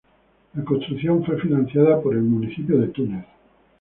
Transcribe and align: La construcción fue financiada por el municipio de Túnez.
La 0.55 0.63
construcción 0.63 1.23
fue 1.23 1.39
financiada 1.39 2.01
por 2.01 2.15
el 2.15 2.23
municipio 2.23 2.75
de 2.79 2.87
Túnez. 2.87 3.25